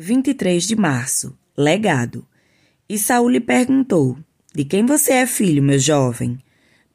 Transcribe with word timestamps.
23 0.00 0.66
de 0.66 0.74
março. 0.74 1.36
Legado. 1.54 2.24
E 2.88 2.98
Saul 2.98 3.28
lhe 3.28 3.40
perguntou: 3.40 4.16
De 4.54 4.64
quem 4.64 4.86
você 4.86 5.12
é 5.12 5.26
filho, 5.26 5.62
meu 5.62 5.78
jovem? 5.78 6.38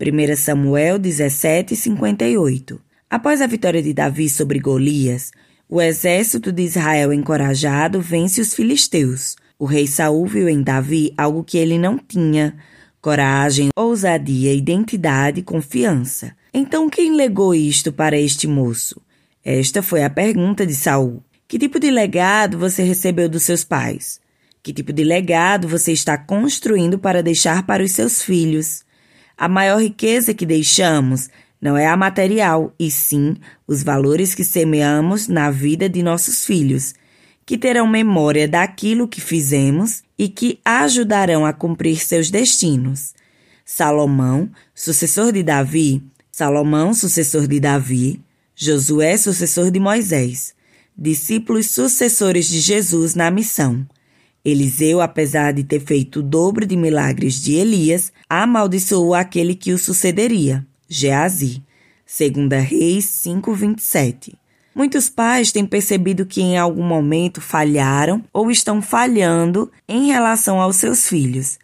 1 0.02 0.36
Samuel 0.36 0.98
17, 0.98 1.76
58. 1.76 2.82
Após 3.08 3.42
a 3.42 3.48
vitória 3.48 3.82
de 3.84 3.94
Davi 3.94 4.28
sobre 4.28 4.60
Golias, 4.60 5.32
o 5.70 5.80
exército 5.80 6.52
de 6.52 6.64
Israel 6.64 7.14
encorajado 7.14 8.02
vence 8.02 8.42
os 8.42 8.56
filisteus. 8.56 9.36
O 9.60 9.66
rei 9.66 9.86
Saul 9.86 10.26
viu 10.26 10.50
em 10.50 10.64
Davi 10.64 11.14
algo 11.16 11.44
que 11.44 11.60
ele 11.60 11.78
não 11.78 12.00
tinha: 12.00 12.58
coragem, 13.00 13.70
ousadia, 13.76 14.52
identidade, 14.52 15.44
confiança. 15.44 16.36
Então 16.52 16.90
quem 16.90 17.16
legou 17.16 17.54
isto 17.54 17.94
para 17.94 18.20
este 18.20 18.48
moço? 18.48 19.00
Esta 19.44 19.84
foi 19.84 20.04
a 20.04 20.10
pergunta 20.10 20.66
de 20.66 20.74
Saul. 20.74 21.24
Que 21.48 21.60
tipo 21.60 21.80
de 21.80 21.92
legado 21.92 22.58
você 22.58 22.82
recebeu 22.82 23.30
dos 23.30 23.44
seus 23.44 23.64
pais? 23.64 24.20
Que 24.64 24.74
tipo 24.74 24.92
de 24.92 25.04
legado 25.04 25.68
você 25.68 25.92
está 25.92 26.18
construindo 26.18 26.98
para 26.98 27.22
deixar 27.22 27.68
para 27.68 27.84
os 27.84 27.92
seus 27.92 28.24
filhos? 28.24 28.84
A 29.38 29.48
maior 29.48 29.80
riqueza 29.80 30.34
que 30.34 30.46
deixamos 30.46 31.30
não 31.62 31.78
é 31.78 31.86
a 31.86 31.96
material, 31.96 32.74
e 32.80 32.90
sim 32.90 33.36
os 33.68 33.84
valores 33.84 34.34
que 34.34 34.44
semeamos 34.44 35.28
na 35.28 35.52
vida 35.52 35.88
de 35.88 36.02
nossos 36.02 36.44
filhos, 36.44 36.96
que 37.46 37.60
terão 37.60 37.86
memória 37.86 38.48
daquilo 38.48 39.08
que 39.08 39.22
fizemos 39.22 40.02
e 40.18 40.28
que 40.28 40.60
ajudarão 40.66 41.46
a 41.46 41.54
cumprir 41.54 42.04
seus 42.04 42.32
destinos. 42.32 43.14
Salomão, 43.64 44.50
sucessor 44.74 45.32
de 45.32 45.44
Davi, 45.44 46.02
Salomão, 46.32 46.92
sucessor 46.92 47.48
de 47.48 47.60
Davi, 47.60 48.20
Josué, 48.56 49.16
sucessor 49.16 49.70
de 49.70 49.80
Moisés 49.80 50.56
discípulos 50.98 51.70
sucessores 51.70 52.48
de 52.48 52.60
Jesus 52.60 53.16
na 53.16 53.30
missão. 53.30 53.86
Eliseu, 54.44 55.02
apesar 55.02 55.52
de 55.54 55.64
ter 55.64 55.80
feito 55.80 56.20
o 56.20 56.24
dobro 56.24 56.66
de 56.66 56.78
milagres 56.78 57.42
de 57.42 57.54
Elias, 57.54 58.14
amaldiçoou 58.30 59.16
aquele 59.16 59.56
que 59.56 59.74
o 59.74 59.78
sucederia, 59.78 60.66
Geazi. 60.88 61.64
Segunda 62.06 62.60
Reis 62.60 63.06
5:27. 63.06 64.36
Muitos 64.76 65.10
pais 65.10 65.52
têm 65.52 65.66
percebido 65.66 66.26
que 66.26 66.42
em 66.42 66.58
algum 66.58 66.84
momento 66.84 67.42
falharam 67.42 68.24
ou 68.32 68.52
estão 68.52 68.82
falhando 68.82 69.72
em 69.88 70.08
relação 70.08 70.62
aos 70.62 70.76
seus 70.76 71.08
filhos. 71.08 71.58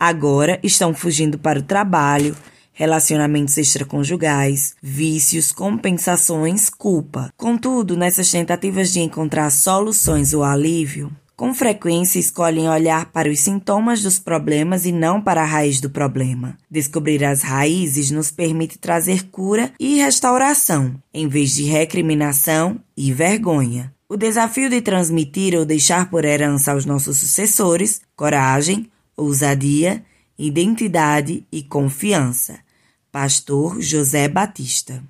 Agora 0.00 0.58
estão 0.62 0.94
fugindo 0.94 1.38
para 1.38 1.58
o 1.58 1.62
trabalho, 1.62 2.34
relacionamentos 2.72 3.56
extraconjugais, 3.58 4.74
vícios, 4.82 5.52
compensações, 5.52 6.68
culpa. 6.68 7.32
Contudo, 7.36 7.96
nessas 7.96 8.30
tentativas 8.30 8.92
de 8.92 9.00
encontrar 9.00 9.50
soluções 9.50 10.32
ou 10.32 10.42
alívio, 10.42 11.12
com 11.36 11.54
frequência 11.54 12.18
escolhem 12.18 12.68
olhar 12.68 13.06
para 13.06 13.28
os 13.28 13.40
sintomas 13.40 14.02
dos 14.02 14.18
problemas 14.18 14.86
e 14.86 14.92
não 14.92 15.20
para 15.20 15.42
a 15.42 15.46
raiz 15.46 15.80
do 15.80 15.90
problema. 15.90 16.56
Descobrir 16.70 17.24
as 17.24 17.42
raízes 17.42 18.10
nos 18.10 18.30
permite 18.30 18.78
trazer 18.78 19.24
cura 19.24 19.72
e 19.80 19.96
restauração, 19.96 20.94
em 21.12 21.26
vez 21.26 21.54
de 21.54 21.64
recriminação 21.64 22.78
e 22.96 23.12
vergonha. 23.12 23.92
O 24.08 24.16
desafio 24.16 24.68
de 24.68 24.80
transmitir 24.80 25.54
ou 25.58 25.64
deixar 25.64 26.10
por 26.10 26.24
herança 26.24 26.72
aos 26.72 26.84
nossos 26.84 27.16
sucessores 27.16 28.02
coragem, 28.14 28.88
ousadia 29.16 30.04
identidade 30.38 31.46
e 31.52 31.62
confiança. 31.62 32.60
Pastor 33.10 33.80
José 33.80 34.28
Batista 34.28 35.02